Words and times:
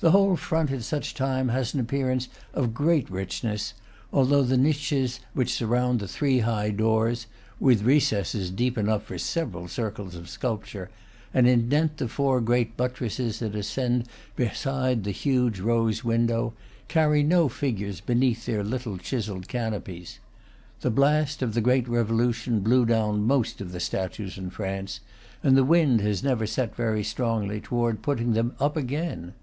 The 0.00 0.10
whole 0.10 0.34
front, 0.34 0.72
at 0.72 0.82
such 0.82 1.12
a 1.12 1.14
time, 1.14 1.46
has 1.50 1.72
an 1.72 1.78
appearance 1.78 2.26
of 2.52 2.74
great 2.74 3.08
richness, 3.08 3.72
although 4.12 4.42
the 4.42 4.56
niches 4.56 5.20
which 5.34 5.54
surround 5.54 6.00
the 6.00 6.08
three 6.08 6.40
high 6.40 6.70
doors 6.70 7.28
(with 7.60 7.82
recesses 7.82 8.50
deep 8.50 8.76
enough 8.76 9.04
for 9.04 9.18
several 9.18 9.68
circles 9.68 10.16
of 10.16 10.28
sculpture) 10.28 10.90
and 11.32 11.46
indent 11.46 11.98
the 11.98 12.08
four 12.08 12.40
great 12.40 12.76
buttresses 12.76 13.38
that 13.38 13.54
ascend 13.54 14.06
beside 14.34 15.04
the 15.04 15.12
huge 15.12 15.60
rose 15.60 16.02
window, 16.02 16.54
carry 16.88 17.22
no 17.22 17.48
figures 17.48 18.00
beneath 18.00 18.44
their 18.46 18.64
little 18.64 18.98
chiselled 18.98 19.46
canopies. 19.46 20.18
The 20.80 20.90
blast 20.90 21.40
of 21.40 21.54
the 21.54 21.60
great 21.60 21.86
Revo 21.86 22.08
lution 22.08 22.64
blew 22.64 22.84
down 22.84 23.22
most 23.24 23.60
of 23.60 23.70
the 23.70 23.78
statues 23.78 24.36
in 24.36 24.50
France, 24.50 24.98
and 25.44 25.56
the 25.56 25.62
wind 25.62 26.00
has 26.00 26.24
never 26.24 26.48
set 26.48 26.74
very 26.74 27.04
strongly 27.04 27.60
toward 27.60 28.02
putting 28.02 28.32
them 28.32 28.56
up 28.58 28.76
again. 28.76 29.34